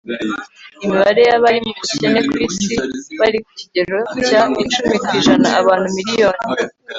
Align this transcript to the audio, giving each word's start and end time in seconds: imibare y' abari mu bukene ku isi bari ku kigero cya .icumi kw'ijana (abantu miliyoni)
imibare 0.85 1.21
y' 1.29 1.33
abari 1.35 1.59
mu 1.65 1.73
bukene 1.79 2.19
ku 2.29 2.35
isi 2.47 2.71
bari 3.19 3.39
ku 3.43 3.49
kigero 3.59 3.97
cya 4.25 4.41
.icumi 4.63 4.95
kw'ijana 5.03 5.47
(abantu 5.61 5.87
miliyoni) 5.97 6.43